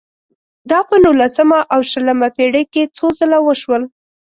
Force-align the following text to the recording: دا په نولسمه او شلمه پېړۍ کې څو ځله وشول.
دا 0.69 0.79
په 0.89 0.95
نولسمه 1.03 1.59
او 1.73 1.79
شلمه 1.91 2.27
پېړۍ 2.35 2.63
کې 2.73 2.91
څو 2.97 3.07
ځله 3.19 3.39
وشول. 3.47 3.83